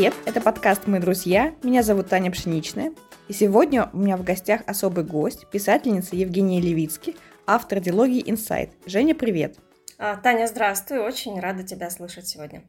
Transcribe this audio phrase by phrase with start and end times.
[0.00, 1.52] Привет, это подкаст «Мы друзья».
[1.62, 2.94] Меня зовут Таня Пшеничная.
[3.28, 7.16] И сегодня у меня в гостях особый гость, писательница Евгения Левицки,
[7.46, 8.70] автор дилогии «Инсайт».
[8.86, 9.58] Женя, привет.
[9.98, 11.00] А, Таня, здравствуй.
[11.00, 12.62] Очень рада тебя слышать сегодня.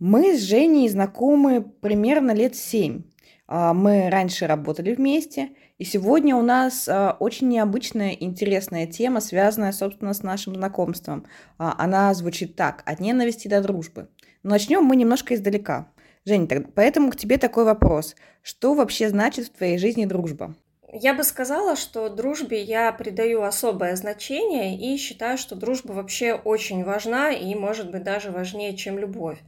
[0.00, 3.04] Мы с Женей знакомы примерно лет семь.
[3.46, 9.70] А, мы раньше работали вместе, и сегодня у нас а, очень необычная интересная тема, связанная,
[9.70, 11.26] собственно, с нашим знакомством.
[11.58, 14.08] Она звучит так: от ненависти до дружбы.
[14.42, 15.93] Но начнем мы немножко издалека.
[16.26, 18.16] Так, поэтому к тебе такой вопрос.
[18.42, 20.54] Что вообще значит в твоей жизни дружба?
[20.96, 26.84] Я бы сказала, что дружбе я придаю особое значение и считаю, что дружба вообще очень
[26.84, 29.38] важна и, может быть, даже важнее, чем любовь.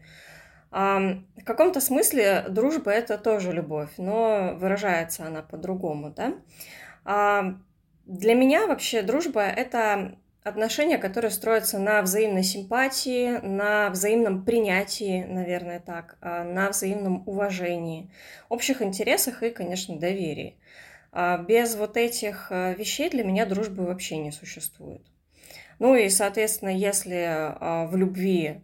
[0.73, 6.35] В каком-то смысле дружба это тоже любовь, но выражается она по-другому, да?
[8.05, 15.81] Для меня вообще дружба это отношения, которые строятся на взаимной симпатии, на взаимном принятии, наверное,
[15.81, 18.11] так, а, на взаимном уважении,
[18.49, 20.57] общих интересах и, конечно, доверии.
[21.11, 25.03] А, без вот этих а, вещей для меня дружбы вообще не существует.
[25.81, 27.53] Ну и, соответственно, если
[27.91, 28.63] в любви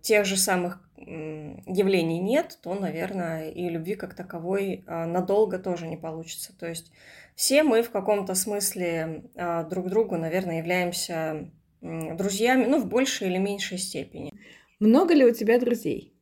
[0.00, 6.56] тех же самых явлений нет, то, наверное, и любви как таковой надолго тоже не получится.
[6.58, 6.90] То есть
[7.38, 11.48] все мы в каком-то смысле а, друг другу, наверное, являемся
[11.80, 14.32] друзьями, ну, в большей или меньшей степени.
[14.80, 16.12] Много ли у тебя друзей?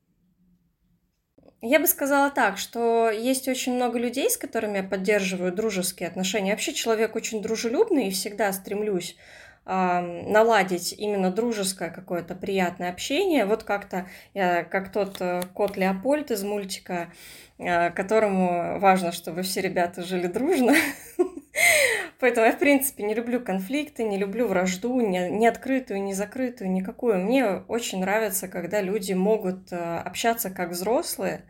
[1.63, 6.51] Я бы сказала так, что есть очень много людей, с которыми я поддерживаю дружеские отношения.
[6.51, 9.17] Вообще человек очень дружелюбный и всегда стремлюсь
[9.67, 13.47] наладить именно дружеское какое-то приятное общение.
[13.47, 17.09] Вот как-то я, как тот э, кот Леопольд из мультика,
[17.59, 20.75] э, которому важно, чтобы все ребята жили дружно.
[22.21, 26.71] Поэтому я, в принципе, не люблю конфликты, не люблю вражду, ни, ни открытую, ни закрытую,
[26.71, 27.19] никакую.
[27.19, 31.43] Мне очень нравится, когда люди могут э, общаться как взрослые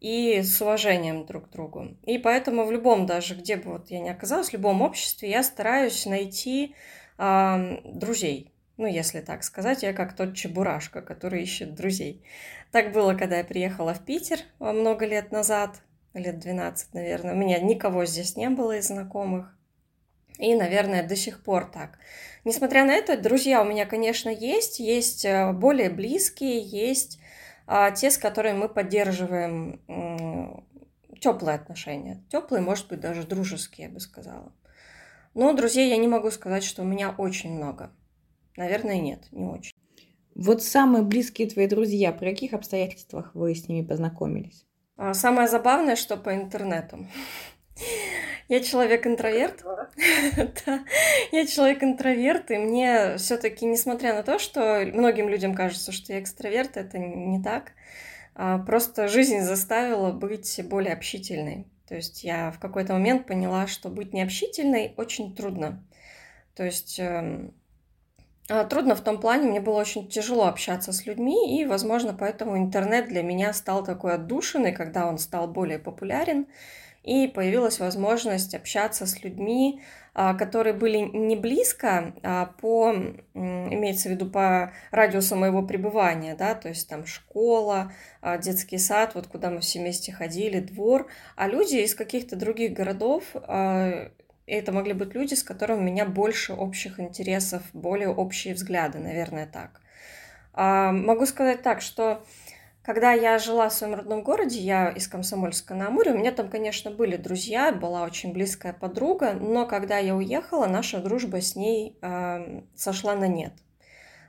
[0.00, 1.96] и с уважением друг к другу.
[2.04, 5.42] И поэтому в любом, даже где бы вот я ни оказалась, в любом обществе я
[5.42, 6.74] стараюсь найти
[7.20, 8.52] друзей.
[8.80, 12.24] Ну, если так сказать, я как тот чебурашка, который ищет друзей.
[12.72, 15.82] Так было, когда я приехала в Питер а, много лет назад,
[16.14, 17.34] лет 12, наверное.
[17.34, 19.54] У меня никого здесь не было из знакомых.
[20.38, 21.98] И, наверное, до сих пор так.
[22.44, 24.80] Несмотря на это, друзья у меня, конечно, есть.
[24.80, 27.20] Есть э, более близкие, есть
[27.66, 30.64] а, те, с которыми мы поддерживаем
[31.20, 32.24] теплые отношения.
[32.30, 34.54] Теплые, может быть, даже дружеские, я бы сказала.
[35.34, 37.90] Но друзей я не могу сказать, что у меня очень много.
[38.56, 39.72] Наверное, нет, не очень.
[40.34, 44.66] Вот самые близкие твои друзья, при каких обстоятельствах вы с ними познакомились?
[44.96, 47.06] А, самое забавное, что по интернету.
[48.48, 49.64] Я человек интроверт.
[50.66, 50.84] да.
[51.30, 56.20] Я человек интроверт, и мне все-таки, несмотря на то, что многим людям кажется, что я
[56.20, 57.72] экстраверт, это не так.
[58.34, 61.66] А, просто жизнь заставила быть более общительной.
[61.90, 65.84] То есть я в какой-то момент поняла, что быть необщительной очень трудно.
[66.54, 67.50] То есть э,
[68.70, 73.08] трудно в том плане, мне было очень тяжело общаться с людьми, и, возможно, поэтому интернет
[73.08, 76.46] для меня стал такой отдушиной, когда он стал более популярен,
[77.02, 82.92] и появилась возможность общаться с людьми, а, которые были не близко а по,
[83.34, 89.14] имеется в виду, по радиусу моего пребывания, да, то есть там школа, а, детский сад,
[89.14, 94.10] вот куда мы все вместе ходили, двор, а люди из каких-то других городов, а,
[94.46, 99.46] это могли быть люди, с которыми у меня больше общих интересов, более общие взгляды, наверное,
[99.46, 99.80] так.
[100.52, 102.24] Могу сказать так, что
[102.82, 106.48] когда я жила в своем родном городе, я из Комсомольска на Амуре, у меня там,
[106.48, 111.98] конечно, были друзья, была очень близкая подруга, но когда я уехала, наша дружба с ней
[112.00, 113.52] э, сошла на нет.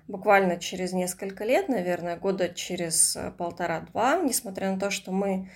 [0.08, 5.50] Буквально через несколько лет, наверное, года через э, полтора-два, несмотря на то, что мы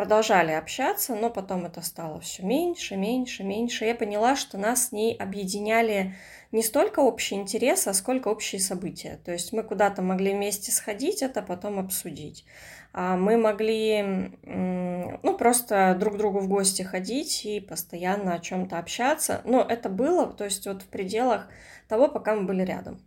[0.00, 3.84] продолжали общаться, но потом это стало все меньше, меньше, меньше.
[3.84, 6.14] Я поняла, что нас с ней объединяли
[6.52, 9.20] не столько общие интересы, а сколько общие события.
[9.26, 12.46] То есть мы куда-то могли вместе сходить, это потом обсудить.
[12.94, 18.78] А мы могли ну, просто друг к другу в гости ходить и постоянно о чем-то
[18.78, 19.42] общаться.
[19.44, 21.46] Но это было, то есть вот в пределах
[21.88, 23.02] того, пока мы были рядом.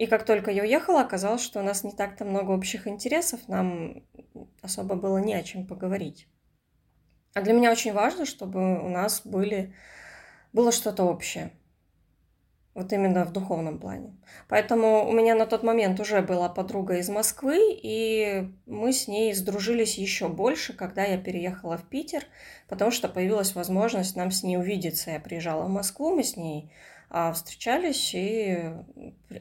[0.00, 4.02] И как только я уехала, оказалось, что у нас не так-то много общих интересов, нам
[4.62, 6.26] особо было не о чем поговорить.
[7.34, 9.74] А для меня очень важно, чтобы у нас были,
[10.54, 11.52] было что-то общее.
[12.72, 14.16] Вот именно в духовном плане.
[14.48, 19.34] Поэтому у меня на тот момент уже была подруга из Москвы, и мы с ней
[19.34, 22.24] сдружились еще больше, когда я переехала в Питер,
[22.70, 25.10] потому что появилась возможность нам с ней увидеться.
[25.10, 26.72] Я приезжала в Москву, мы с ней
[27.34, 28.72] встречались и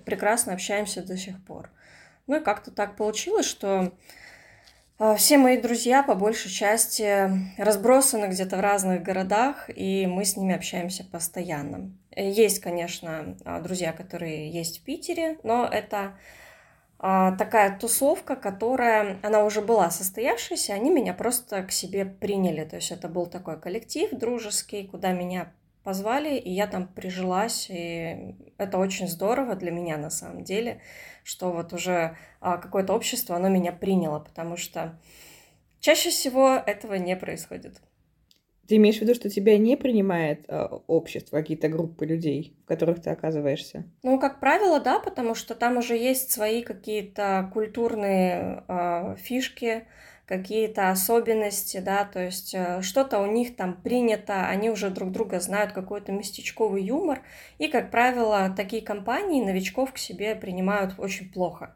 [0.05, 1.69] прекрасно общаемся до сих пор.
[2.27, 3.91] Ну и как-то так получилось, что
[5.01, 10.35] А, все мои друзья, по большей части, разбросаны где-то в разных городах, и мы с
[10.35, 11.91] ними общаемся постоянно.
[12.15, 16.17] Есть, конечно, а, друзья, которые есть в Питере, но это
[16.97, 22.65] а, такая тусовка, которая, она уже была состоявшейся, они меня просто к себе приняли.
[22.65, 25.53] То есть это был такой коллектив дружеский, куда меня
[25.83, 30.81] позвали, и я там прижилась, и это очень здорово для меня на самом деле,
[31.23, 34.99] что вот уже а, какое-то общество, оно меня приняло, потому что
[35.79, 37.81] чаще всего этого не происходит.
[38.69, 43.01] Ты имеешь в виду, что тебя не принимает э, общество, какие-то группы людей, в которых
[43.01, 43.85] ты оказываешься?
[44.03, 49.87] Ну, как правило, да, потому что там уже есть свои какие-то культурные э, фишки,
[50.27, 55.39] какие-то особенности, да, то есть э, что-то у них там принято, они уже друг друга
[55.39, 57.23] знают, какой-то местечковый юмор,
[57.57, 61.75] и, как правило, такие компании новичков к себе принимают очень плохо.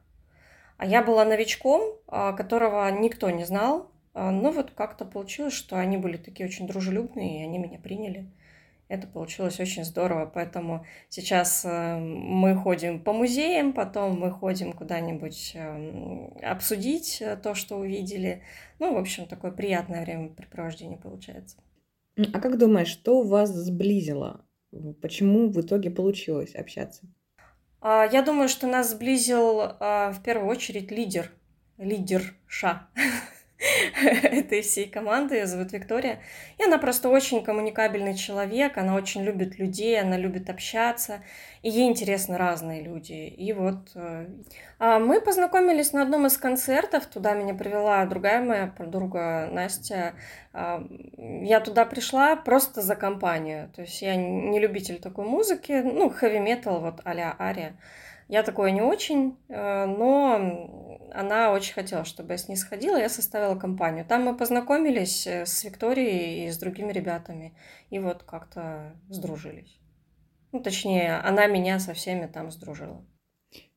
[0.78, 5.98] А я была новичком, э, которого никто не знал, но вот как-то получилось, что они
[5.98, 8.28] были такие очень дружелюбные, и они меня приняли.
[8.90, 15.54] Это получилось очень здорово, поэтому сейчас э, мы ходим по музеям, потом мы ходим куда-нибудь
[15.56, 18.44] эм, обсудить э, то, что увидели.
[18.78, 21.58] Ну, в общем, такое приятное времяпрепровождение получается.
[22.18, 24.46] А как думаешь, что вас сблизило?
[25.02, 27.02] Почему в итоге получилось общаться?
[27.82, 31.32] А, я думаю, что нас сблизил а, в первую очередь лидер,
[31.78, 32.90] лидер Ша.
[34.24, 36.20] этой всей команды, ее зовут Виктория.
[36.58, 41.24] И она просто очень коммуникабельный человек, она очень любит людей, она любит общаться,
[41.62, 43.14] и ей интересны разные люди.
[43.14, 44.28] И вот э,
[44.86, 50.14] а мы познакомились на одном из концертов, туда меня привела другая моя подруга Настя.
[50.52, 50.86] А,
[51.18, 56.82] я туда пришла просто за компанию, то есть я не любитель такой музыки, ну, хэви-метал,
[56.82, 57.78] вот а-ля Ария.
[58.34, 63.08] Я такое не очень, э, но она очень хотела, чтобы я с ней сходила, я
[63.08, 64.06] составила компанию.
[64.06, 67.56] Там мы познакомились э, с Викторией и с другими ребятами,
[67.92, 69.80] и вот как-то сдружились.
[70.52, 73.06] Ну, точнее, она меня со всеми там сдружила.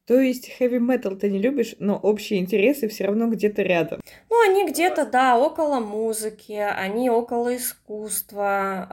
[0.06, 4.00] То есть heavy metal ты не любишь, но общие интересы все равно где-то рядом.
[4.30, 8.88] Ну, они где-то, да, около музыки, они около искусства,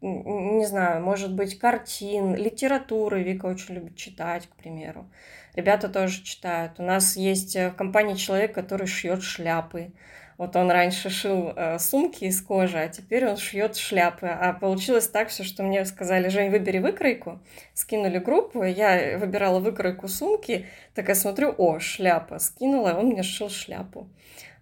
[0.00, 3.22] не знаю, может быть, картин, литературы.
[3.22, 5.06] Вика очень любит читать, к примеру.
[5.54, 6.78] Ребята тоже читают.
[6.78, 9.92] У нас есть э, в компании человек, который шьет шляпы.
[10.38, 14.26] Вот он раньше шил э, сумки из кожи, а теперь он шьет шляпы.
[14.26, 17.40] А получилось так все, что мне сказали, Жень, выбери выкройку.
[17.74, 20.64] Скинули группу, я выбирала выкройку сумки,
[20.94, 22.38] такая смотрю, о, шляпа.
[22.38, 24.08] Скинула, он мне шил шляпу.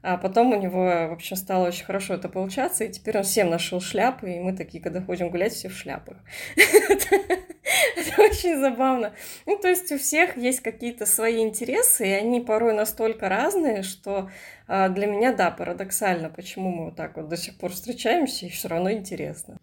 [0.00, 3.50] А потом у него, в общем, стало очень хорошо это получаться, и теперь он всем
[3.50, 6.18] нашел шляпы, и мы такие, когда ходим гулять, все в шляпах.
[6.56, 9.12] Это очень забавно.
[9.44, 14.30] Ну, то есть у всех есть какие-то свои интересы, и они порой настолько разные, что
[14.68, 18.50] а, для меня, да, парадоксально, почему мы вот так вот до сих пор встречаемся, и
[18.50, 19.56] все равно интересно.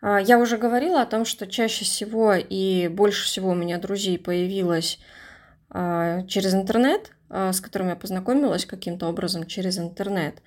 [0.00, 4.18] А, я уже говорила о том, что чаще всего и больше всего у меня друзей
[4.18, 5.00] появилось
[5.68, 10.42] через интернет, а, с которым я познакомилась каким-то образом через интернет.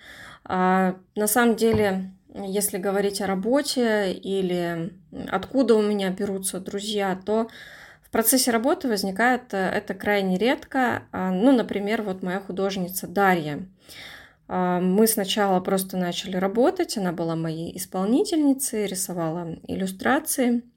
[0.45, 4.93] А на самом деле, если говорить о работе или
[5.29, 7.47] откуда у меня берутся друзья, то
[8.03, 11.03] в процессе работы возникает э, это крайне редко.
[11.11, 13.67] А, ну, например, вот моя художница Дарья.
[14.47, 20.63] А, мы сначала просто начали работать, она была моей исполнительницей, рисовала иллюстрации–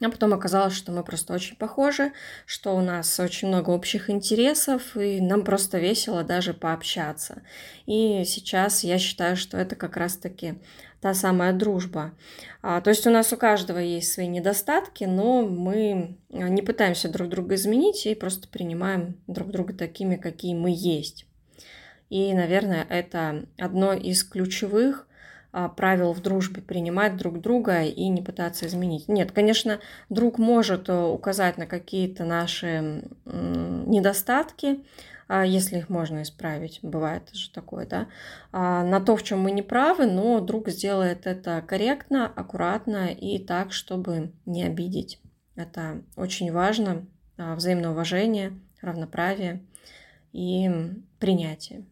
[0.00, 2.12] а потом оказалось, что мы просто очень похожи,
[2.46, 7.42] что у нас очень много общих интересов, и нам просто весело даже пообщаться.
[7.86, 10.56] И сейчас я считаю, что это как раз-таки
[11.00, 12.12] та самая дружба.
[12.62, 17.28] А, то есть у нас у каждого есть свои недостатки, но мы не пытаемся друг
[17.28, 21.26] друга изменить и просто принимаем друг друга такими, какие мы есть.
[22.10, 25.13] И, наверное, это одно из ключевых а,
[25.76, 29.08] правил в дружбе принимать друг друга и не пытаться изменить.
[29.08, 34.80] Нет, конечно, друг может э, указать на какие-то наши недостатки,
[35.28, 38.08] а, если их можно исправить, бывает же такое, да,
[38.52, 43.38] а, на то, в чем мы не правы, но друг сделает это корректно, аккуратно и
[43.38, 45.20] так, чтобы не обидеть.
[45.56, 47.06] Это очень важно,
[47.36, 49.64] взаимное уважение, равноправие
[50.32, 50.70] и
[51.18, 51.84] принятие.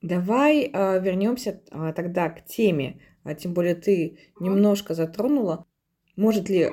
[0.00, 3.00] Давай э, вернемся э, тогда к теме.
[3.24, 5.66] А, тем более ты немножко затронула.
[6.16, 6.70] Может ли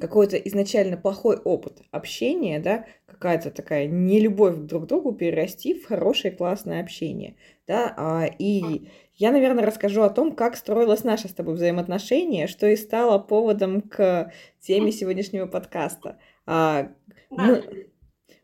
[0.00, 6.32] какой-то изначально плохой опыт общения, да, какая-то такая нелюбовь друг к другу перерасти в хорошее
[6.34, 11.54] классное общение, да, а, и я, наверное, расскажу о том, как строилось наше с тобой
[11.54, 16.18] взаимоотношение, что и стало поводом к теме сегодняшнего подкаста.
[16.46, 16.92] А,
[17.28, 17.88] мы,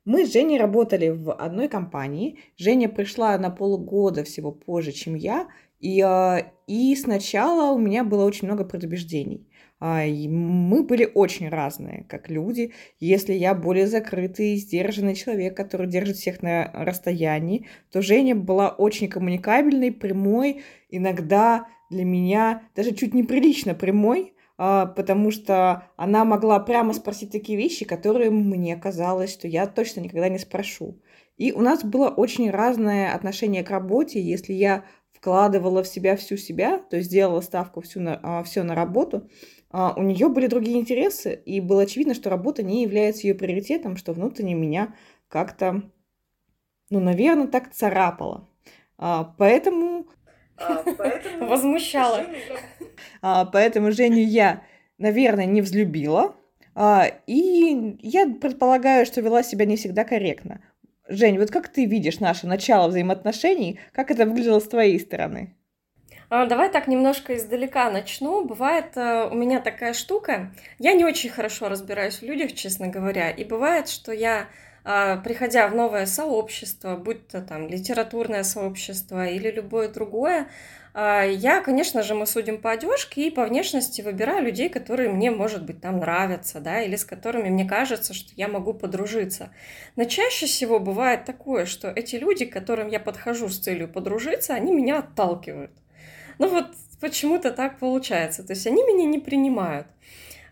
[0.05, 2.39] Мы с Женей работали в одной компании.
[2.57, 5.49] Женя пришла на полгода всего позже, чем я.
[5.81, 9.49] И, а, и сначала у меня было очень много предубеждений.
[9.81, 12.73] А, мы были очень разные, как люди.
[13.01, 19.09] Если я более закрытый, сдержанный человек, который держит всех на расстоянии, то Женя была очень
[19.09, 27.33] коммуникабельной, прямой, иногда для меня даже чуть неприлично прямой, потому что она могла прямо спросить
[27.33, 31.01] такие вещи, которые мне казалось, что я точно никогда не спрошу.
[31.37, 34.21] И у нас было очень разное отношение к работе.
[34.21, 38.63] Если я вкладывала в себя всю себя, то есть делала ставку всю на, а, все
[38.63, 39.29] на работу,
[39.71, 43.97] а, у нее были другие интересы, и было очевидно, что работа не является ее приоритетом,
[43.97, 44.95] что внутренне меня
[45.29, 45.83] как-то,
[46.91, 48.49] ну, наверное, так царапало.
[48.99, 50.07] А, поэтому...
[50.57, 51.47] А, поэтому...
[51.49, 52.25] Возмущала.
[53.23, 54.63] А, поэтому Женю я,
[54.99, 56.37] наверное, не взлюбила.
[56.75, 60.61] А, и я предполагаю, что вела себя не всегда корректно.
[61.09, 63.79] Жень, вот как ты видишь наше начало взаимоотношений?
[63.93, 65.55] Как это выглядело с твоей стороны?
[66.31, 68.45] А, давай так немножко издалека начну.
[68.45, 70.53] Бывает э, у меня такая штука.
[70.79, 73.31] Я не очень хорошо разбираюсь в людях, честно говоря.
[73.31, 74.49] И бывает, что я,
[74.85, 80.49] приходя в новое сообщество, будь то там литературное сообщество или любое другое,
[80.97, 85.33] а, я, конечно же, мы судим по одежке и по внешности выбираю людей, которые мне,
[85.33, 89.51] может быть, там нравятся, да, или с которыми мне кажется, что я могу подружиться.
[89.97, 94.55] Но чаще всего бывает такое, что эти люди, к которым я подхожу с целью подружиться,
[94.55, 95.73] они меня отталкивают.
[96.39, 96.67] Ну вот
[97.01, 98.45] почему-то так получается.
[98.45, 99.89] То есть они меня не принимают.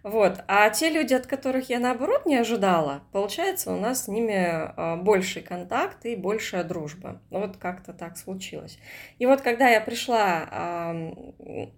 [0.02, 0.40] Вот.
[0.48, 4.96] А те люди, от которых я наоборот не ожидала, получается, у нас с ними а,
[4.96, 7.20] больший контакт и большая дружба.
[7.30, 8.78] Ну, вот как-то так случилось.
[9.20, 10.92] И вот когда я пришла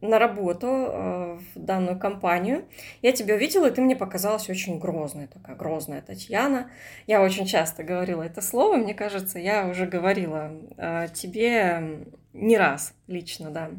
[0.00, 2.64] на работу а, в данную компанию,
[3.02, 6.71] я тебя увидела, и ты мне показалась очень грозной, такая грозная Татьяна.
[7.07, 12.95] Я очень часто говорила это слово, мне кажется, я уже говорила а, тебе не раз
[13.07, 13.71] лично, да.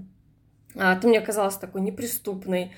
[1.00, 2.74] Ты мне казалась такой неприступной,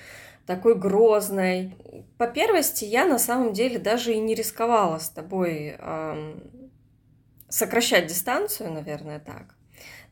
[0.48, 1.75] такой грозной.
[2.18, 6.72] По первости, я на самом деле даже и не рисковала с тобой эм,
[7.50, 9.58] сокращать дистанцию, наверное, так.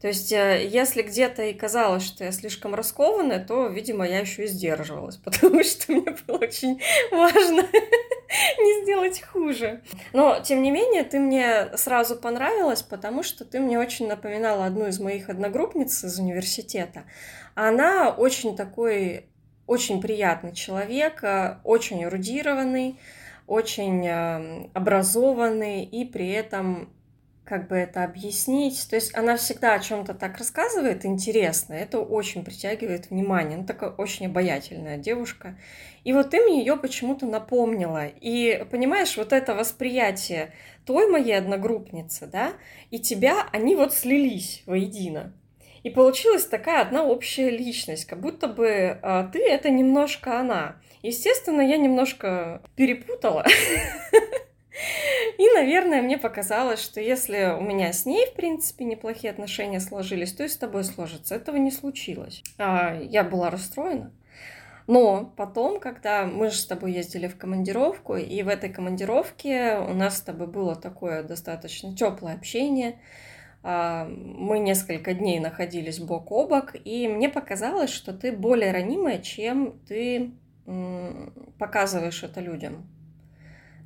[0.01, 4.43] То есть, э, если где-то и казалось, что я слишком раскованная, то, видимо, я еще
[4.43, 7.61] и сдерживалась, потому что мне было очень важно
[8.59, 9.81] не сделать хуже.
[10.13, 14.85] Но, тем не менее, ты мне сразу понравилась, потому что ты мне очень напоминала одну
[14.87, 17.05] из моих одногруппниц из университета.
[17.55, 19.29] Она очень такой,
[19.67, 22.99] очень приятный человек, э, очень эрудированный,
[23.47, 26.89] очень э, образованный и при этом
[27.45, 28.87] как бы это объяснить.
[28.89, 33.57] То есть она всегда о чем-то так рассказывает интересно, это очень притягивает внимание.
[33.57, 35.57] Она такая очень обаятельная девушка.
[36.03, 38.07] И вот ты мне ее почему-то напомнила.
[38.07, 40.53] И понимаешь, вот это восприятие
[40.85, 42.53] той моей одногруппницы, да,
[42.91, 45.33] и тебя, они вот слились воедино.
[45.85, 50.77] И получилась такая одна общая личность, как будто бы а, ты это немножко она.
[51.03, 53.45] Естественно, я немножко перепутала.
[55.37, 60.33] И, наверное, мне показалось, что если у меня с ней, в принципе, неплохие отношения сложились,
[60.33, 61.35] то и с тобой сложится.
[61.35, 62.41] Этого не случилось.
[62.57, 64.11] А, я была расстроена.
[64.87, 69.93] Но потом, когда мы же с тобой ездили в командировку, и в этой командировке у
[69.93, 72.99] нас с тобой было такое достаточно теплое общение,
[73.65, 79.79] мы несколько дней находились бок о бок, и мне показалось, что ты более ранимая, чем
[79.87, 80.31] ты
[81.57, 82.87] показываешь это людям.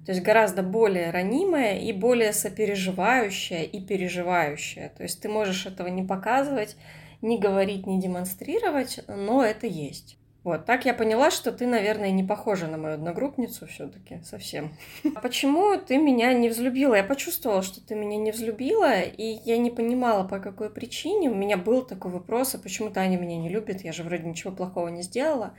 [0.06, 4.90] То есть гораздо более ранимая и более сопереживающая и переживающая.
[4.90, 6.76] То есть ты можешь этого не показывать,
[7.22, 10.19] не говорить, не демонстрировать, но это есть.
[10.44, 14.72] Вот, так я поняла, что ты, наверное, не похожа на мою одногруппницу все-таки совсем.
[15.16, 16.96] А почему ты меня не взлюбила?
[16.96, 21.30] Я почувствовала, что ты меня не взлюбила, и я не понимала, по какой причине.
[21.30, 23.84] У меня был такой вопрос, а почему Таня меня не любит?
[23.84, 25.56] Я же вроде ничего плохого не сделала.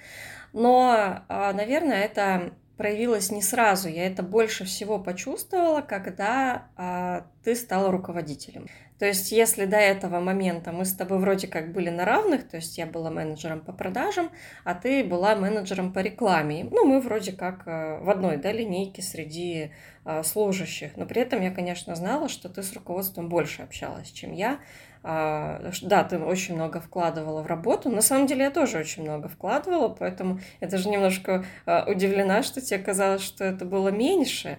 [0.55, 3.91] Но, а, наверное, это проявилось не сразу.
[3.91, 8.69] Я это больше всего почувствовала, когда а, ты стала руководителем.
[8.99, 12.57] То есть, если до этого момента мы с тобой вроде как были на равных, то
[12.57, 14.31] есть я была менеджером по продажам,
[14.65, 16.69] а ты была менеджером по рекламе.
[16.71, 19.73] Ну, мы вроде как а, в одной да, линейке среди
[20.07, 20.97] а, служащих.
[20.97, 24.59] Но при этом я, конечно, знала, что ты с руководством больше общалась, чем я.
[25.03, 27.89] А, да, ты очень много вкладывала в работу.
[27.89, 32.61] На самом деле я тоже очень много вкладывала, поэтому я даже немножко а, удивлена, что
[32.61, 34.59] тебе казалось, что это было меньше.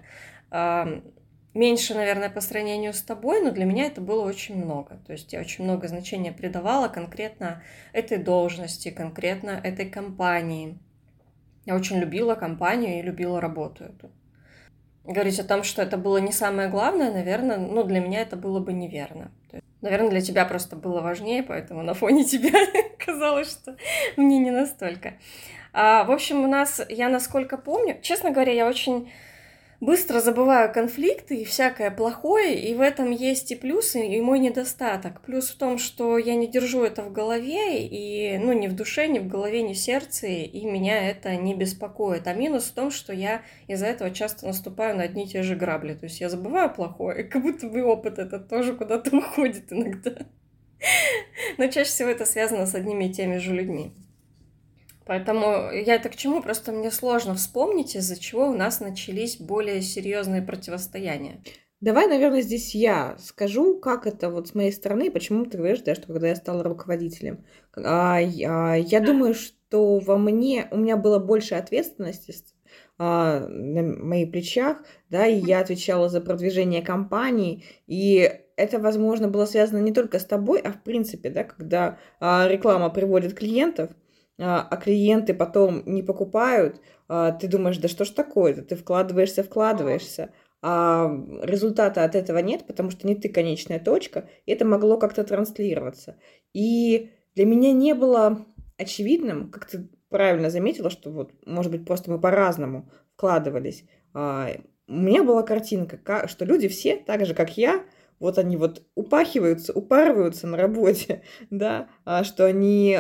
[0.50, 1.02] А,
[1.54, 5.00] меньше, наверное, по сравнению с тобой, но для меня это было очень много.
[5.06, 7.62] То есть я очень много значения придавала конкретно
[7.94, 10.80] этой должности, конкретно этой компании.
[11.66, 14.10] Я очень любила компанию и любила работу эту.
[15.04, 18.60] говорить о том, что это было не самое главное, наверное, ну, для меня это было
[18.60, 19.32] бы неверно.
[19.82, 22.52] Наверное, для тебя просто было важнее, поэтому на фоне тебя
[23.06, 23.76] казалось, что
[24.18, 25.14] мне не настолько.
[25.74, 29.12] А, в общем, у нас, я насколько помню, честно говоря, я очень
[29.82, 35.22] быстро забываю конфликты и всякое плохое, и в этом есть и плюсы, и мой недостаток.
[35.22, 39.08] Плюс в том, что я не держу это в голове, и, ну, ни в душе,
[39.08, 42.28] ни в голове, ни в сердце, и меня это не беспокоит.
[42.28, 45.56] А минус в том, что я из-за этого часто наступаю на одни и те же
[45.56, 45.96] грабли.
[45.96, 50.16] То есть я забываю плохое, как будто бы опыт этот тоже куда-то уходит иногда.
[51.58, 53.94] Но чаще всего это связано с одними и теми же людьми.
[55.12, 56.42] Поэтому я это к чему?
[56.42, 61.44] Просто мне сложно вспомнить, из-за чего у нас начались более серьезные противостояния.
[61.82, 65.96] Давай, наверное, здесь я скажу, как это вот с моей стороны, почему ты говоришь, да,
[65.96, 67.44] что когда я стала руководителем.
[67.76, 72.34] А, я, я думаю, что во мне, у меня было больше ответственности
[72.98, 74.78] а, на моих плечах,
[75.10, 80.26] да, и я отвечала за продвижение компании, и это, возможно, было связано не только с
[80.26, 83.92] тобой, а в принципе, да, когда а, реклама приводит клиентов,
[84.40, 89.44] а, а клиенты потом не покупают, а, ты думаешь, да что ж такое-то, ты вкладываешься,
[89.44, 91.12] вкладываешься, а
[91.42, 96.18] результата от этого нет, потому что не ты конечная точка, и это могло как-то транслироваться.
[96.54, 98.46] И для меня не было
[98.78, 103.86] очевидным, как ты правильно заметила, что вот, может быть, просто мы по-разному вкладывались.
[104.14, 104.50] А,
[104.88, 107.84] у меня была картинка, что люди все, так же, как я,
[108.20, 111.90] вот они вот упахиваются, упарываются на работе, да,
[112.24, 112.98] что они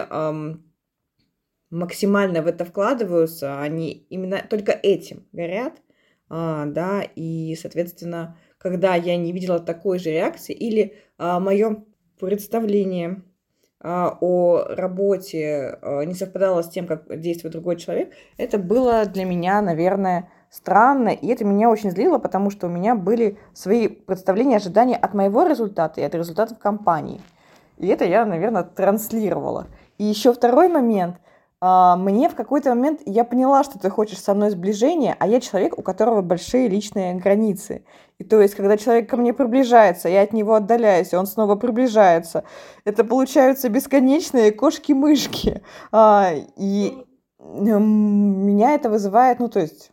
[1.71, 5.73] максимально в это вкладываются, они именно только этим горят,
[6.29, 11.83] а, да, и, соответственно, когда я не видела такой же реакции, или а, мое
[12.19, 13.23] представление
[13.79, 19.25] а, о работе а, не совпадало с тем, как действует другой человек, это было для
[19.25, 24.57] меня, наверное, странно, и это меня очень злило, потому что у меня были свои представления,
[24.57, 27.21] ожидания от моего результата и от результатов компании.
[27.77, 29.67] И это я, наверное, транслировала.
[29.97, 31.15] И еще второй момент–
[31.61, 35.77] мне в какой-то момент я поняла, что ты хочешь со мной сближения, а я человек,
[35.77, 37.85] у которого большие личные границы.
[38.17, 41.55] И то есть, когда человек ко мне приближается, я от него отдаляюсь, и он снова
[41.55, 42.43] приближается.
[42.83, 45.61] Это получаются бесконечные кошки-мышки.
[45.91, 47.05] А, и
[47.39, 49.91] меня это вызывает, ну, то есть,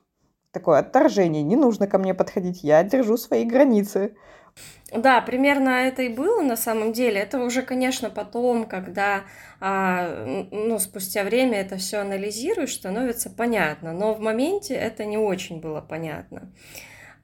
[0.53, 1.43] такое отторжение.
[1.43, 4.17] Не нужно ко мне подходить, я держу свои границы.
[4.91, 7.21] Да, примерно это и было на самом деле.
[7.21, 9.25] Это уже, конечно, потом, когда,
[9.61, 13.93] а, ну, спустя время это все анализируешь, становится понятно.
[13.93, 16.51] Но в моменте это не очень было понятно.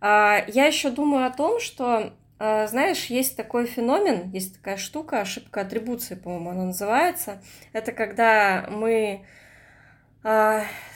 [0.00, 5.20] А, я еще думаю о том, что, а, знаешь, есть такой феномен, есть такая штука,
[5.22, 7.42] ошибка атрибуции, по-моему, она называется.
[7.72, 9.24] Это когда мы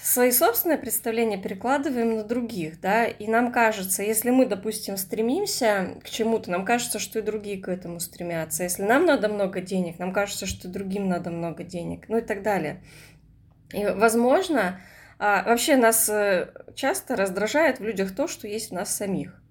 [0.03, 6.09] свои собственные представления перекладываем на других, да, и нам кажется, если мы, допустим, стремимся к
[6.09, 8.63] чему-то, нам кажется, что и другие к этому стремятся.
[8.63, 12.43] Если нам надо много денег, нам кажется, что другим надо много денег, ну и так
[12.43, 12.83] далее.
[13.73, 14.81] И, возможно,
[15.19, 19.43] а, вообще нас э, часто раздражает в людях то, что есть в нас самих.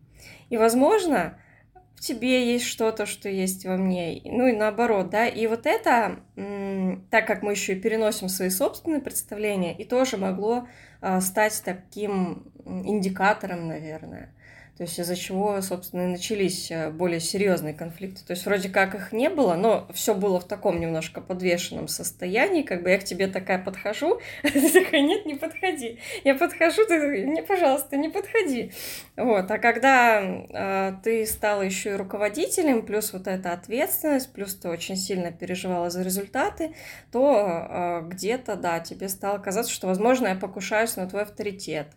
[0.50, 1.38] И, возможно,
[1.98, 6.20] в тебе есть что-то, что есть во мне, ну и наоборот, да, и вот это,
[7.10, 10.68] так как мы еще и переносим свои собственные представления, и тоже могло
[11.02, 14.32] а, стать таким индикатором, наверное.
[14.78, 18.24] То есть из-за чего, собственно, и начались э, более серьезные конфликты.
[18.24, 22.62] То есть вроде как их не было, но все было в таком немножко подвешенном состоянии,
[22.62, 25.98] как бы я к тебе такая подхожу, ты такая, нет, не подходи.
[26.24, 28.72] Я подхожу, ты не, пожалуйста, не подходи.
[29.16, 34.70] Вот, а когда э, ты стала еще и руководителем, плюс вот эта ответственность, плюс ты
[34.70, 36.76] очень сильно переживала за результаты,
[37.12, 41.88] то э, где-то, да, тебе стало казаться, что, возможно, я покушаюсь на твой авторитет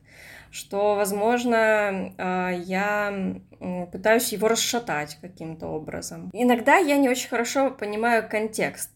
[0.51, 3.41] что, возможно, а, я
[3.93, 6.31] пытаюсь его расшатать каким-то образом.
[6.33, 8.91] Иногда я не очень хорошо понимаю контекст.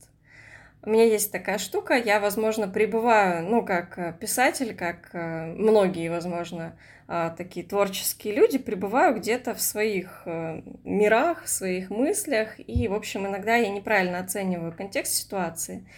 [0.86, 6.10] У меня есть такая штука, я, возможно, пребываю, ну, как э, писатель, как э, многие,
[6.10, 6.76] возможно,
[7.08, 12.92] а, такие творческие люди, пребываю где-то в своих э, мирах, в своих мыслях, и, в
[12.92, 15.88] общем, иногда я неправильно оцениваю контекст ситуации.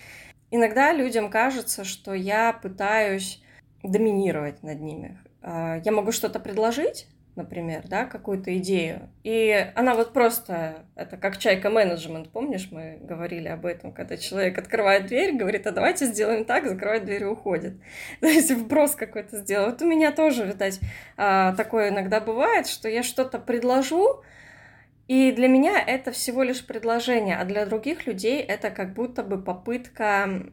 [0.52, 3.42] Иногда людям кажется, что я пытаюсь
[3.82, 5.18] доминировать над ними.
[5.46, 7.06] А, я могу что-то предложить,
[7.36, 13.64] например, да, какую-то идею, и она вот просто, это как чайка-менеджмент, помнишь, мы говорили об
[13.64, 17.74] этом, когда человек открывает дверь, говорит, а давайте сделаем так, закрывает дверь и уходит.
[18.20, 19.66] То есть вброс какой-то сделал.
[19.66, 20.80] Вот у меня тоже, видать,
[21.16, 24.24] а, такое иногда бывает, что я что-то предложу,
[25.06, 29.40] и для меня это всего лишь предложение, а для других людей это как будто бы
[29.40, 30.50] попытка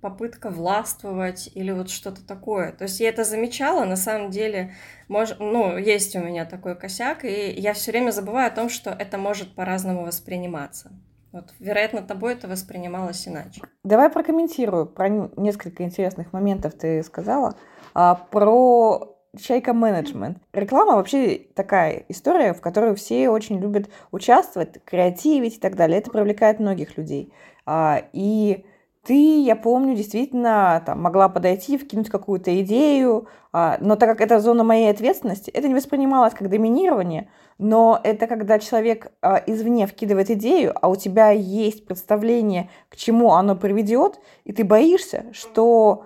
[0.00, 2.72] попытка властвовать или вот что-то такое.
[2.72, 4.74] То есть я это замечала, на самом деле,
[5.08, 5.30] мож...
[5.38, 9.18] ну, есть у меня такой косяк, и я все время забываю о том, что это
[9.18, 10.92] может по-разному восприниматься.
[11.32, 13.60] Вот, вероятно, тобой это воспринималось иначе.
[13.84, 14.86] Давай прокомментирую.
[14.86, 17.54] Про несколько интересных моментов ты сказала.
[17.92, 20.38] А, про чайка менеджмент.
[20.52, 25.98] Реклама вообще такая история, в которой все очень любят участвовать, креативить и так далее.
[25.98, 27.32] Это привлекает многих людей.
[27.66, 28.64] А, и
[29.08, 34.38] ты, я помню, действительно там, могла подойти, вкинуть какую-то идею, а, но так как это
[34.38, 40.28] зона моей ответственности, это не воспринималось как доминирование, но это когда человек а, извне вкидывает
[40.32, 46.04] идею, а у тебя есть представление, к чему оно приведет, и ты боишься, что,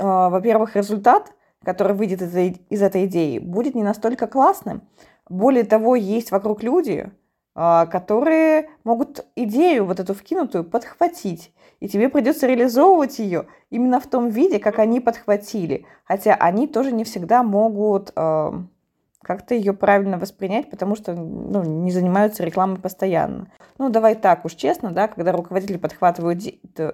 [0.00, 4.82] а, во-первых, результат, который выйдет из, этой идеи, будет не настолько классным.
[5.28, 7.08] Более того, есть вокруг люди,
[7.54, 14.28] которые могут идею вот эту вкинутую подхватить и тебе придется реализовывать ее именно в том
[14.28, 15.84] виде, как они подхватили.
[16.04, 18.52] Хотя они тоже не всегда могут э,
[19.20, 23.50] как-то ее правильно воспринять, потому что ну, не занимаются рекламой постоянно.
[23.78, 26.44] Ну, давай так уж честно, да, когда руководители подхватывают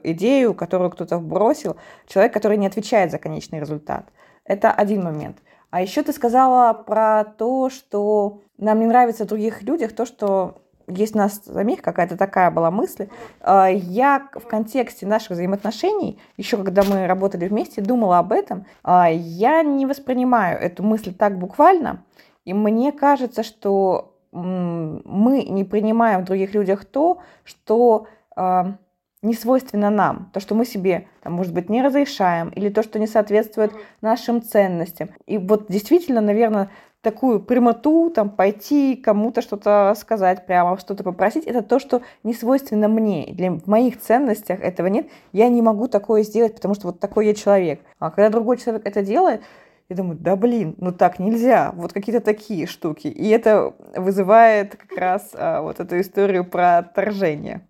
[0.05, 4.07] идею, которую кто-то вбросил, человек, который не отвечает за конечный результат.
[4.46, 5.37] Это один момент.
[5.68, 10.62] А еще ты сказала про то, что нам не нравится в других людях то, что
[10.88, 13.09] есть у нас самих какая-то такая была мысль.
[13.40, 18.66] А, я в контексте наших взаимоотношений, еще когда мы работали вместе, думала об этом.
[18.83, 22.03] А, я не воспринимаю эту мысль так буквально.
[22.44, 28.77] И мне кажется, что мы не принимаем в других людях то, что а,
[29.22, 32.98] не свойственно нам, то, что мы себе, там, может быть, не разрешаем, или то, что
[32.98, 35.11] не соответствует нашим ценностям.
[35.27, 36.70] И вот действительно, наверное,
[37.03, 42.89] такую прямоту, там, пойти кому-то что-то сказать прямо, что-то попросить, это то, что не свойственно
[42.89, 43.27] мне.
[43.33, 45.09] Для, в моих ценностях этого нет.
[45.33, 47.81] Я не могу такое сделать, потому что вот такой я человек.
[47.99, 49.43] А когда другой человек это делает,
[49.89, 51.73] я думаю, да блин, ну так нельзя.
[51.75, 53.07] Вот какие-то такие штуки.
[53.07, 57.67] И это вызывает как раз а, вот эту историю про отторжение.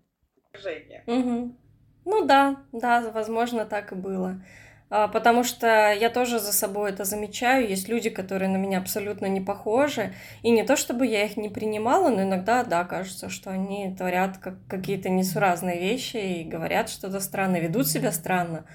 [1.07, 1.55] Угу.
[2.05, 4.41] Ну да, да, возможно, так и было.
[4.91, 7.69] А, потому что я тоже за собой это замечаю.
[7.69, 10.13] Есть люди, которые на меня абсолютно не похожи.
[10.41, 14.37] И не то, чтобы я их не принимала, но иногда, да, кажется, что они творят
[14.39, 18.65] как какие-то несуразные вещи и говорят что-то странное, ведут себя странно.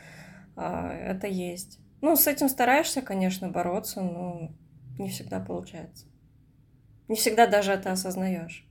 [0.56, 1.80] А, это есть.
[2.00, 4.50] Ну, с этим стараешься, конечно, бороться, но
[4.98, 6.06] не всегда получается.
[7.08, 8.68] Не всегда даже это осознаешь.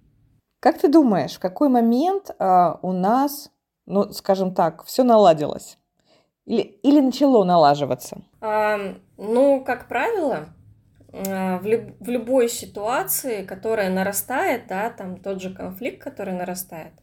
[0.62, 3.52] Как ты думаешь, в какой момент а, у нас,
[3.86, 5.78] ну, скажем так, все наладилось?
[6.46, 8.22] Или, или начало налаживаться?
[8.42, 10.50] А, ну, как правило,
[11.14, 16.94] а, в, люб, в любой ситуации, которая нарастает, да, там тот же конфликт, который нарастает,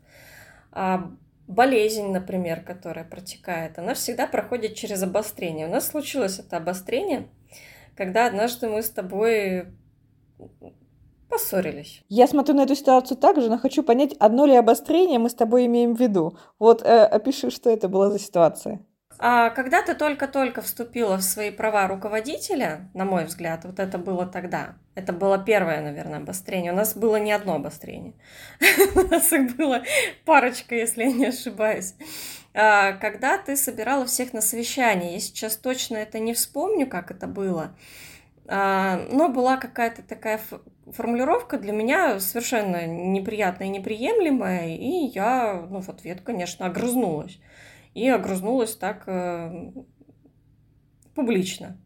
[0.73, 1.11] а,
[1.47, 5.67] болезнь, например, которая протекает, она всегда проходит через обострение.
[5.67, 7.29] У нас случилось это обострение,
[7.97, 9.67] когда однажды мы с тобой
[11.29, 12.03] поссорились.
[12.09, 15.35] Я смотрю на эту ситуацию так же, но хочу понять, одно ли обострение мы с
[15.35, 16.37] тобой имеем в виду.
[16.59, 18.85] Вот э, опиши, что это была за ситуация.
[19.23, 24.25] А когда ты только-только вступила в свои права руководителя, на мой взгляд, вот это было
[24.25, 24.77] тогда.
[24.95, 26.73] Это было первое, наверное, обострение.
[26.73, 28.15] У нас было не одно обострение.
[28.95, 29.83] У нас их было
[30.25, 31.93] парочка, если я не ошибаюсь.
[32.55, 37.27] А, когда ты собирала всех на совещание, я сейчас точно это не вспомню, как это
[37.27, 37.77] было,
[38.47, 40.41] а, но была какая-то такая
[40.91, 47.39] формулировка для меня совершенно неприятная и неприемлемая, и я, ну, в ответ, конечно, огрызнулась
[47.95, 49.73] и огрызнулась так э,
[51.15, 51.79] публично.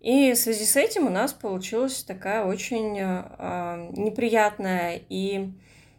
[0.00, 5.52] И в связи с этим у нас получилась такая очень э, неприятная и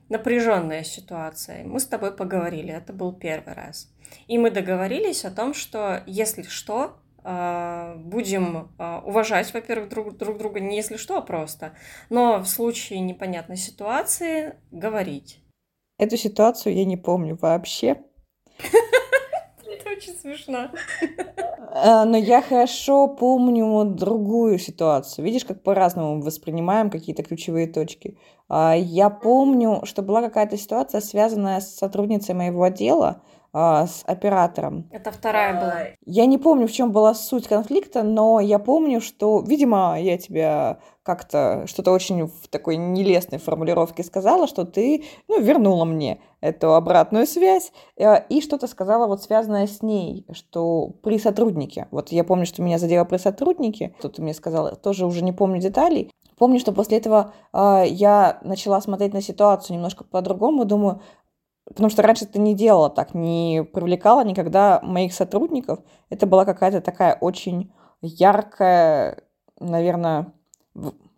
[0.10, 1.64] напряженная ситуация.
[1.64, 3.92] Мы с тобой поговорили, это был первый раз.
[4.28, 10.38] И мы договорились о том, что если что, э, будем э, уважать, во-первых, друг, друг
[10.38, 11.76] друга, не если что, а просто,
[12.10, 15.40] но в случае непонятной ситуации говорить.
[15.98, 17.98] Эту ситуацию я не помню вообще.
[19.92, 20.70] очень смешно.
[21.76, 25.26] Э, но я хорошо помню другую ситуацию.
[25.26, 28.18] Видишь, как по-разному мы воспринимаем какие-то ключевые точки.
[28.48, 33.22] А, я помню, что была какая-то ситуация, связанная с сотрудницей моего отдела,
[33.52, 34.90] а, с оператором.
[34.92, 35.76] Это вторая была.
[36.06, 40.78] Я не помню, в чем была суть конфликта, но я помню, что, видимо, я тебе
[41.06, 47.28] как-то что-то очень в такой нелестной формулировке сказала, что ты, ну, вернула мне эту обратную
[47.28, 51.88] связь э, и что-то сказала вот связанное с ней, что при сотруднике.
[51.92, 55.62] Вот я помню, что меня задело при сотруднике, ты мне сказала, тоже уже не помню
[55.62, 56.10] деталей.
[56.40, 61.02] Помню, что после этого э, я начала смотреть на ситуацию немножко по-другому, думаю,
[61.66, 65.80] потому что раньше ты не делала так, не привлекала никогда моих сотрудников.
[66.10, 69.24] Это была какая-то такая очень яркая,
[69.60, 70.34] наверное,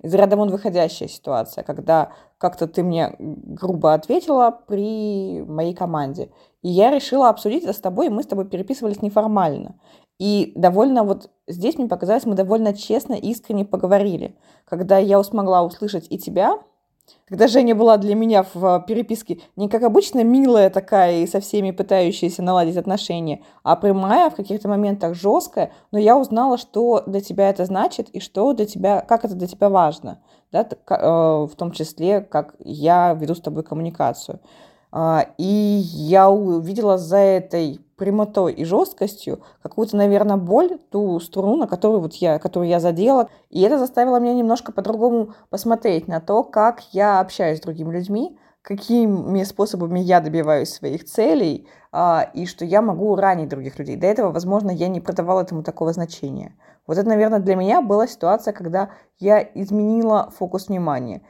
[0.03, 6.29] из ряда вон выходящая ситуация, когда как-то ты мне грубо ответила при моей команде.
[6.61, 9.79] И я решила обсудить это с тобой, и мы с тобой переписывались неформально.
[10.19, 14.35] И довольно вот здесь мне показалось, мы довольно честно, искренне поговорили.
[14.65, 16.59] Когда я смогла услышать и тебя,
[17.27, 21.71] когда Женя была для меня в переписке не как обычно милая такая и со всеми
[21.71, 27.49] пытающаяся наладить отношения, а прямая, в каких-то моментах жесткая, но я узнала, что для тебя
[27.49, 30.19] это значит и что для тебя, как это для тебя важно,
[30.51, 31.05] да, э,
[31.45, 34.39] в том числе, как я веду с тобой коммуникацию.
[34.91, 41.67] А, и я увидела за этой прямотой и жесткостью какую-то, наверное, боль, ту струну, на
[41.67, 43.29] которую вот я, которую я задела.
[43.49, 48.37] И это заставило меня немножко по-другому посмотреть на то, как я общаюсь с другими людьми,
[48.61, 53.95] какими способами я добиваюсь своих целей, а, и что я могу ранить других людей.
[53.95, 56.55] До этого, возможно, я не придавала этому такого значения.
[56.85, 61.21] Вот это, наверное, для меня была ситуация, когда я изменила фокус внимания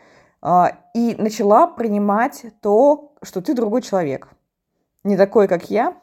[0.42, 4.30] а, и начала принимать то, что ты другой человек.
[5.04, 5.96] Не такой, как я,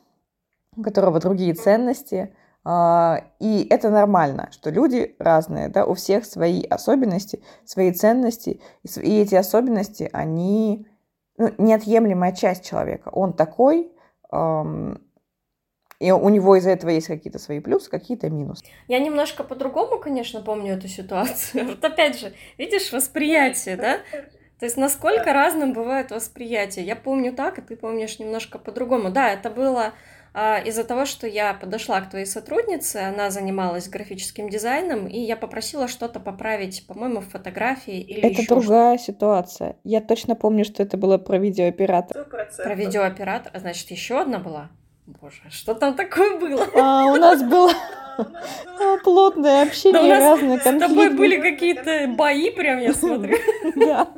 [0.76, 2.34] у которого другие ценности.
[2.64, 9.20] А, и это нормально, что люди разные, да, у всех свои особенности, свои ценности, и
[9.20, 10.86] эти особенности, они
[11.36, 13.10] ну, неотъемлемая часть человека.
[13.10, 13.92] Он такой,
[16.00, 18.64] и у него из-за этого есть какие-то свои плюсы, какие-то минусы.
[18.88, 21.66] Я немножко по-другому, конечно, помню эту ситуацию.
[21.68, 23.98] Вот опять же, видишь, восприятие, да?
[24.58, 26.84] То есть насколько разным бывает восприятие.
[26.84, 29.10] Я помню так, и ты помнишь немножко по-другому.
[29.10, 29.92] Да, это было а,
[30.34, 35.86] из-за того, что я подошла к твоей сотруднице, она занималась графическим дизайном, и я попросила
[35.86, 39.76] что-то поправить, по-моему, в фотографии или Это другая что ситуация.
[39.84, 42.24] Я точно помню, что это было про видеооператор.
[42.24, 44.70] Про видеооператор, а значит, еще одна была?
[45.06, 46.66] Боже, что там такое было?
[46.74, 47.72] А, у нас было
[49.02, 50.86] плотное общение, разные конфликты.
[50.86, 53.36] С тобой были какие-то бои, прям я смотрю.
[53.76, 54.08] Да.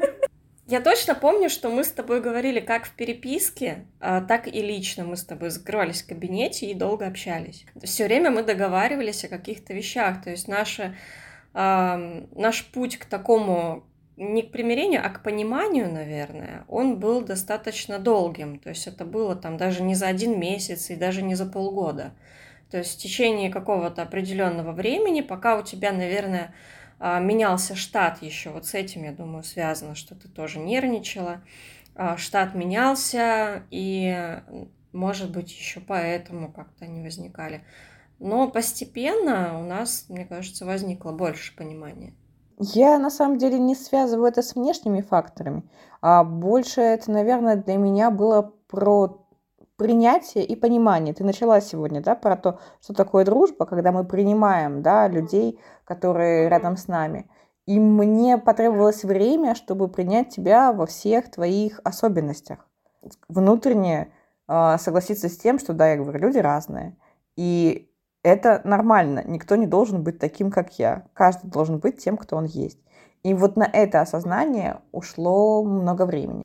[0.68, 5.04] Я точно помню, что мы с тобой говорили как в переписке, а, так и лично.
[5.04, 7.64] Мы с тобой закрывались в кабинете и долго общались.
[7.84, 10.24] Все время мы договаривались о каких-то вещах.
[10.24, 10.96] То есть наше,
[11.54, 13.84] э, наш путь к такому
[14.16, 18.58] не к примирению, а к пониманию, наверное, он был достаточно долгим.
[18.58, 22.12] То есть это было там даже не за один месяц и даже не за полгода.
[22.72, 26.52] То есть в течение какого-то определенного времени, пока у тебя, наверное,
[27.00, 31.42] менялся штат еще, вот с этим, я думаю, связано, что ты тоже нервничала.
[31.94, 34.40] А, штат менялся, и,
[34.92, 37.64] может быть, еще поэтому как-то они возникали.
[38.18, 42.14] Но постепенно у нас, мне кажется, возникло больше понимания.
[42.58, 45.62] Я на самом деле не связываю это с внешними факторами,
[46.00, 49.25] а больше это, наверное, для меня было про
[49.76, 51.14] принятие и понимание.
[51.14, 56.48] Ты начала сегодня, да, про то, что такое дружба, когда мы принимаем, да, людей, которые
[56.48, 57.30] рядом с нами.
[57.66, 62.68] И мне потребовалось время, чтобы принять тебя во всех твоих особенностях.
[63.28, 64.12] Внутренне
[64.48, 66.96] э, согласиться с тем, что, да, я говорю, люди разные.
[67.36, 67.90] И
[68.22, 69.22] это нормально.
[69.26, 71.06] Никто не должен быть таким, как я.
[71.12, 72.78] Каждый должен быть тем, кто он есть.
[73.22, 76.44] И вот на это осознание ушло много времени.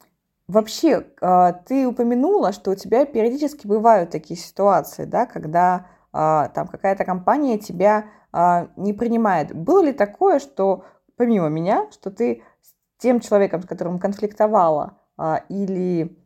[0.51, 6.67] Вообще, а, ты упомянула, что у тебя периодически бывают такие ситуации, да, когда а, там
[6.67, 9.55] какая-то компания тебя а, не принимает.
[9.55, 10.83] Было ли такое, что
[11.15, 14.97] помимо меня, что ты с тем человеком, с которым конфликтовала,
[15.47, 16.20] или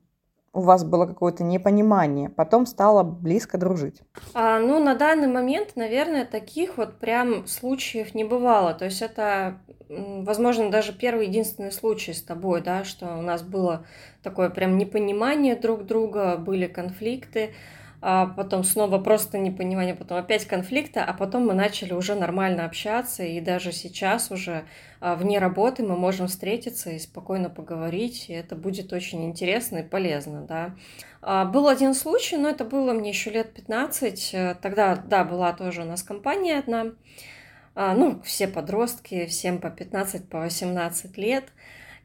[0.55, 4.01] у вас было какое-то непонимание, потом стало близко дружить?
[4.33, 8.73] А, ну, на данный момент, наверное, таких вот прям случаев не бывало.
[8.73, 9.57] То есть это,
[9.89, 13.85] возможно, даже первый единственный случай с тобой, да, что у нас было
[14.23, 17.53] такое прям непонимание друг друга, были конфликты
[18.01, 23.23] а потом снова просто непонимание, потом опять конфликты, а потом мы начали уже нормально общаться,
[23.23, 24.65] и даже сейчас уже
[24.99, 29.83] а, вне работы мы можем встретиться и спокойно поговорить, и это будет очень интересно и
[29.83, 30.75] полезно, да.
[31.21, 35.53] А, был один случай, но это было мне еще лет 15, э, тогда, да, была
[35.53, 36.91] тоже у нас компания одна,
[37.75, 41.45] а, ну, все подростки, всем по 15, по 18 лет,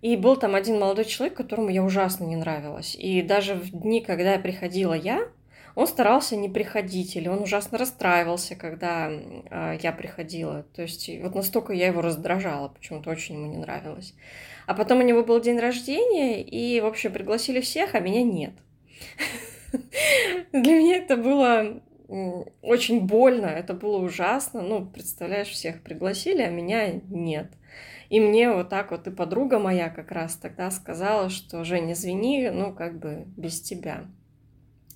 [0.02, 2.94] и был там один молодой человек, которому я ужасно не нравилась.
[2.94, 5.28] И даже в дни, когда приходила я,
[5.74, 10.64] он старался не приходить, или он ужасно расстраивался, когда э, я приходила.
[10.74, 14.14] То есть вот настолько я его раздражала, почему-то очень ему не нравилось.
[14.66, 18.52] А потом у него был день рождения, и, в общем, пригласили всех, а меня нет.
[20.52, 21.80] Для меня это было
[22.62, 24.62] очень больно, это было ужасно.
[24.62, 27.52] Ну, представляешь, всех пригласили, а меня нет.
[28.08, 32.50] И мне вот так вот и подруга моя как раз тогда сказала, что Женя, извини,
[32.50, 34.06] ну как бы без тебя.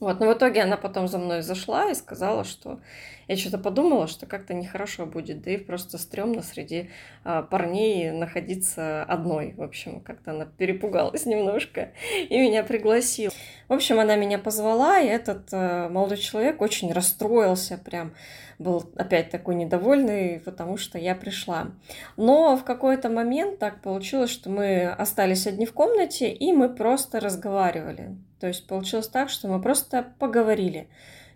[0.05, 2.79] Вот, но в итоге она потом за мной зашла и сказала, что
[3.27, 6.91] я что-то подумала, что как-то нехорошо будет, да и просто стрёмно среди
[7.25, 9.55] а, парней находиться одной.
[9.57, 11.93] В общем, как-то она перепугалась немножко
[12.29, 13.33] и меня пригласила.
[13.69, 18.13] В общем, она меня позвала, и этот а, молодой человек очень расстроился, прям
[18.59, 21.69] был опять такой недовольный, потому что я пришла.
[22.17, 27.21] Но в какой-то момент так получилось, что мы остались одни в комнате, и мы просто
[27.21, 28.17] разговаривали.
[28.41, 30.89] То есть получилось так, что мы просто поговорили.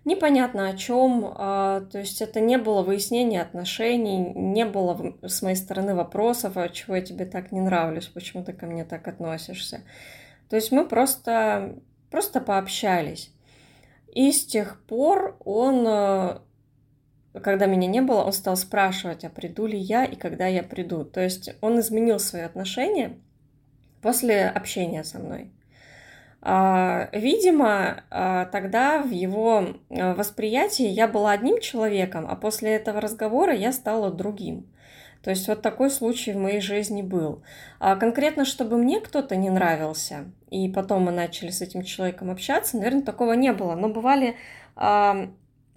[0.04, 5.56] Непонятно о чем, а, то есть это не было выяснения отношений, не было с моей
[5.56, 9.82] стороны вопросов, а чего я тебе так не нравлюсь, почему ты ко мне так относишься.
[10.48, 11.76] То есть мы просто,
[12.10, 13.32] просто пообщались.
[14.14, 16.42] И с тех пор он, а,
[17.42, 21.04] когда меня не было, он стал спрашивать, а приду ли я и когда я приду.
[21.04, 23.12] То есть он изменил свои отношения
[24.02, 25.50] после общения со мной.
[26.40, 33.00] А, видимо, а, тогда в его а, восприятии я была одним человеком, а после этого
[33.00, 34.66] разговора я стала другим.
[35.22, 37.42] То есть вот такой случай в моей жизни был.
[37.80, 42.76] А конкретно, чтобы мне кто-то не нравился, и потом мы начали с этим человеком общаться,
[42.76, 43.74] наверное, такого не было.
[43.74, 44.36] Но бывали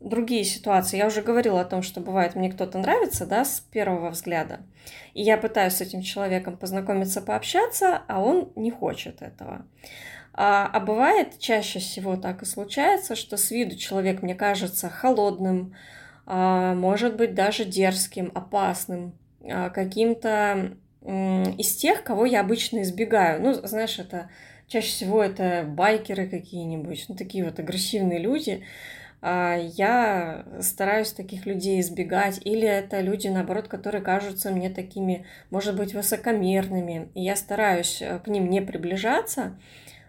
[0.01, 0.97] другие ситуации.
[0.97, 4.61] Я уже говорила о том, что бывает, мне кто-то нравится, да, с первого взгляда.
[5.13, 9.65] И я пытаюсь с этим человеком познакомиться, пообщаться, а он не хочет этого.
[10.33, 15.75] А, а бывает чаще всего так и случается, что с виду человек мне кажется холодным,
[16.25, 23.41] а, может быть даже дерзким, опасным, а, каким-то из тех, кого я обычно избегаю.
[23.41, 24.29] Ну, знаешь, это
[24.67, 28.63] чаще всего это байкеры какие-нибудь, ну, такие вот агрессивные люди.
[29.21, 35.75] А, я стараюсь таких людей избегать, или это люди, наоборот, которые кажутся мне такими, может
[35.75, 39.59] быть, высокомерными, и я стараюсь э, к ним не приближаться,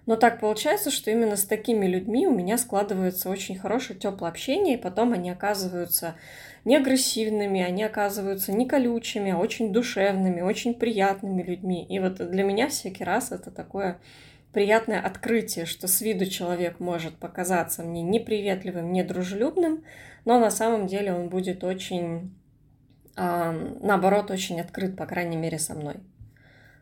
[0.07, 4.75] но так получается, что именно с такими людьми у меня складывается очень хорошее теплое общение,
[4.75, 6.17] и потом они оказываются
[6.65, 11.85] не агрессивными, они оказываются не колючими, а очень душевными, очень приятными людьми.
[11.89, 13.99] И вот для меня всякий раз это такое
[14.53, 19.85] приятное открытие, что с виду человек может показаться мне неприветливым, недружелюбным,
[20.25, 22.35] но на самом деле он будет очень,
[23.17, 25.97] э, наоборот, очень открыт, по крайней мере, со мной.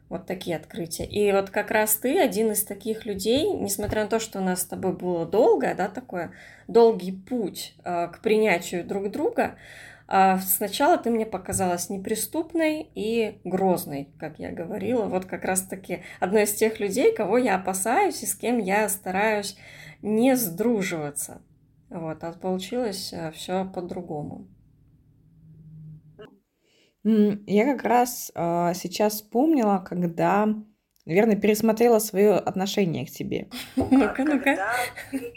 [0.09, 1.05] Вот такие открытия.
[1.05, 4.63] И вот как раз ты один из таких людей, несмотря на то, что у нас
[4.63, 6.33] с тобой было долгое, да, такое
[6.67, 9.55] долгий путь э, к принятию друг друга,
[10.39, 15.07] сначала ты мне показалась неприступной и грозной, как я говорила.
[15.07, 19.57] Вот как раз-таки одной из тех людей, кого я опасаюсь и с кем я стараюсь
[20.03, 21.43] не сдруживаться.
[21.91, 24.49] Вот, а получилось э, все по-другому.
[27.03, 30.47] Я как раз а, сейчас вспомнила, когда,
[31.07, 33.49] наверное, пересмотрела свое отношение к тебе.
[33.77, 34.59] Ну-ка, ну-ка.
[35.11, 35.33] Ты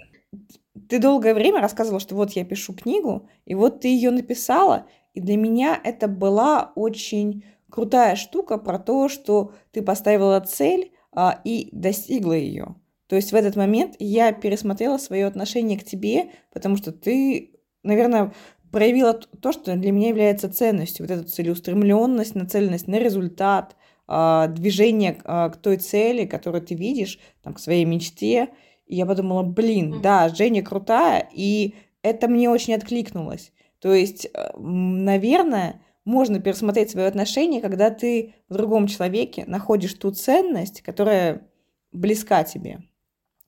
[0.89, 5.37] долгое время рассказывала, что вот я пишу книгу, и вот ты ее написала, и для
[5.37, 12.33] меня это была очень крутая штука про то, что ты поставила цель а, и достигла
[12.33, 12.75] ее.
[13.07, 17.51] То есть в этот момент я пересмотрела свое отношение к тебе, потому что ты,
[17.83, 18.33] наверное,
[18.71, 21.05] проявила то, что для меня является ценностью.
[21.05, 23.75] Вот эту целеустремленность, нацеленность на результат,
[24.07, 28.49] а, движение а, к той цели, которую ты видишь, там, к своей мечте.
[28.85, 33.51] И я подумала, блин, да, Женя крутая, и это мне очень откликнулось.
[33.79, 40.11] То есть, э, наверное, можно пересмотреть свое отношение, когда ты в другом человеке находишь ту
[40.11, 41.47] ценность, которая
[41.91, 42.81] близка тебе.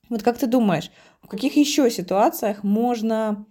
[0.09, 3.45] Вот как ты думаешь, в каких еще ситуациях можно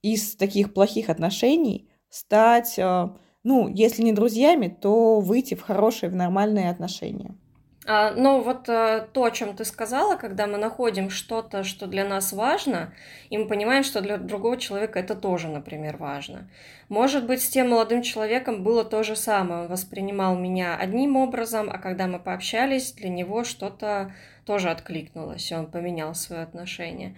[0.00, 3.08] из таких плохих отношений стать, э,
[3.44, 7.36] ну, если не друзьями, то выйти в хорошие, в нормальные отношения.
[7.84, 12.04] А, ну, вот а, то, о чем ты сказала, когда мы находим что-то, что для
[12.04, 12.94] нас важно,
[13.28, 16.48] и мы понимаем, что для другого человека это тоже, например, важно.
[16.88, 19.62] Может быть, с тем молодым человеком было то же самое.
[19.62, 24.12] Он воспринимал меня одним образом, а когда мы пообщались, для него что-то
[24.46, 27.16] тоже откликнулось, и он поменял свое отношение.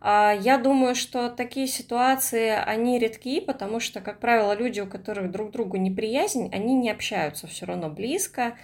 [0.00, 5.30] А, я думаю, что такие ситуации, они редки, потому что, как правило, люди, у которых
[5.30, 8.54] друг другу неприязнь, они не общаются все равно близко,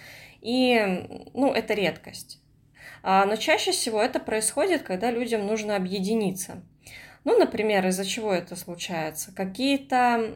[0.41, 2.39] и, ну, это редкость.
[3.03, 6.63] А, но чаще всего это происходит, когда людям нужно объединиться.
[7.23, 9.31] Ну, например, из-за чего это случается?
[9.33, 10.35] Какие-то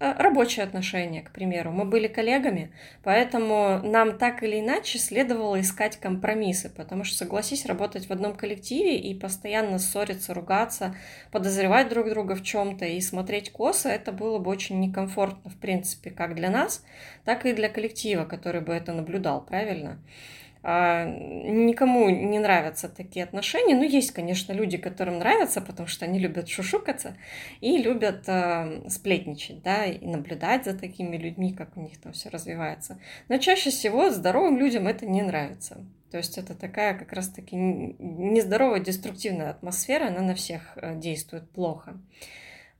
[0.00, 1.70] рабочие отношения, к примеру.
[1.70, 2.72] Мы были коллегами,
[3.04, 8.96] поэтому нам так или иначе следовало искать компромиссы, потому что, согласись, работать в одном коллективе
[8.96, 10.96] и постоянно ссориться, ругаться,
[11.30, 16.10] подозревать друг друга в чем-то и смотреть косо, это было бы очень некомфортно, в принципе,
[16.10, 16.82] как для нас,
[17.24, 19.98] так и для коллектива, который бы это наблюдал, правильно?
[20.00, 23.74] А, никому не нравятся такие отношения.
[23.74, 27.16] Ну, есть, конечно, люди, которым нравятся, потому что они любят шушукаться
[27.60, 32.28] и любят э, сплетничать, да, и наблюдать за такими людьми, как у них там все
[32.28, 32.98] развивается.
[33.28, 35.78] Но чаще всего здоровым людям это не нравится.
[36.10, 41.98] То есть это такая как раз-таки нездоровая деструктивная атмосфера, она на всех э, действует плохо.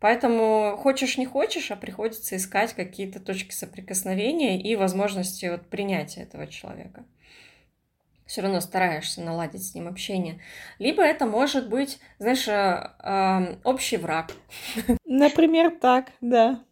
[0.01, 6.47] Поэтому хочешь не хочешь, а приходится искать какие-то точки соприкосновения и возможности вот принятия этого
[6.47, 7.05] человека
[8.31, 10.41] все равно стараешься наладить с ним общение.
[10.79, 14.31] Либо это может быть, знаешь, э, э, общий враг.
[15.05, 16.63] Например, так, да.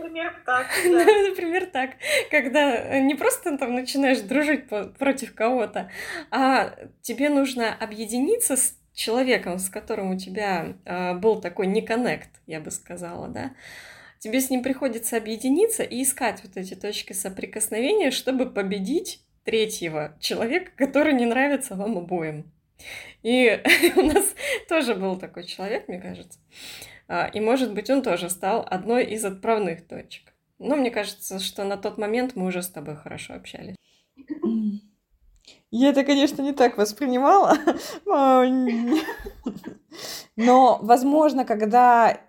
[0.00, 0.66] Например, так.
[0.84, 1.04] Да.
[1.28, 1.90] Например, так.
[2.32, 4.64] Когда не просто там начинаешь дружить
[4.98, 5.88] против кого-то,
[6.32, 12.58] а тебе нужно объединиться с человеком, с которым у тебя э, был такой неконнект, я
[12.58, 13.52] бы сказала, да,
[14.20, 20.70] тебе с ним приходится объединиться и искать вот эти точки соприкосновения, чтобы победить третьего человека,
[20.76, 22.44] который не нравится вам обоим.
[23.22, 23.60] И
[23.96, 24.34] у нас
[24.68, 26.38] тоже был такой человек, мне кажется.
[27.08, 30.32] А, и, может быть, он тоже стал одной из отправных точек.
[30.58, 33.76] Но мне кажется, что на тот момент мы уже с тобой хорошо общались.
[35.72, 37.56] Я это, конечно, не так воспринимала.
[40.36, 42.20] Но, возможно, когда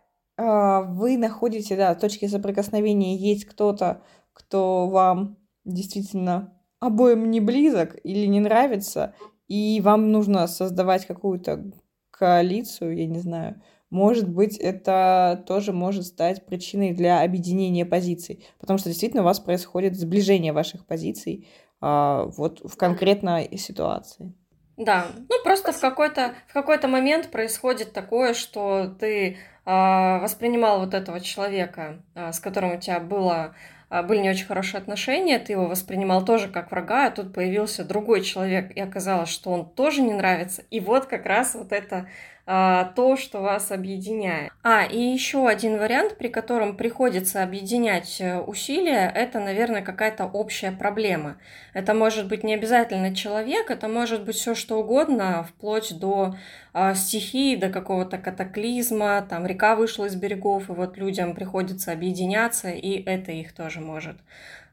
[0.41, 4.01] вы находите, да, точки соприкосновения, есть кто-то,
[4.33, 9.13] кто вам действительно обоим не близок или не нравится,
[9.47, 11.71] и вам нужно создавать какую-то
[12.11, 18.79] коалицию, я не знаю, может быть, это тоже может стать причиной для объединения позиций, потому
[18.79, 21.47] что действительно у вас происходит сближение ваших позиций
[21.81, 24.33] а, вот в конкретной ситуации.
[24.77, 31.19] Да, ну просто в какой-то в какой-то момент происходит такое, что ты воспринимал вот этого
[31.19, 33.53] человека, э, с которым у тебя было
[33.89, 37.85] э, были не очень хорошие отношения, ты его воспринимал тоже как врага, а тут появился
[37.85, 40.63] другой человек, и оказалось, что он тоже не нравится.
[40.71, 42.07] И вот как раз вот это
[42.40, 44.51] а, то, что вас объединяет.
[44.63, 50.71] А, и еще один вариант, при котором приходится объединять э, усилия, это, наверное, какая-то общая
[50.71, 51.37] проблема.
[51.73, 56.35] Это может быть не обязательно человек, это может быть все что угодно, вплоть до
[56.73, 62.69] э, стихии, до какого-то катаклизма, там река вышла из берегов, и вот людям приходится объединяться,
[62.69, 64.17] и это их тоже может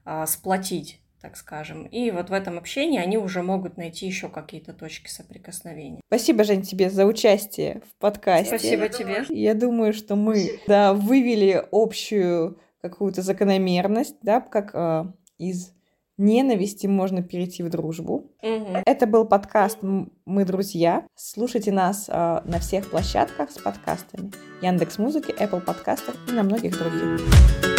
[0.04, 1.84] э, сплотить так скажем.
[1.84, 6.00] И вот в этом общении они уже могут найти еще какие-то точки соприкосновения.
[6.06, 8.58] Спасибо, Жень, тебе за участие в подкасте.
[8.58, 9.24] Спасибо тебе.
[9.28, 15.04] Я думаю, что мы да, вывели общую какую-то закономерность, да, как э,
[15.38, 15.72] из
[16.18, 18.30] ненависти можно перейти в дружбу.
[18.42, 18.82] Угу.
[18.84, 21.06] Это был подкаст «Мы друзья».
[21.14, 22.12] Слушайте нас э,
[22.44, 24.32] на всех площадках с подкастами.
[24.60, 27.77] Яндекс Музыки, Apple подкастах и на многих других.